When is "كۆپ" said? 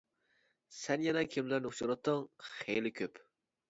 3.03-3.27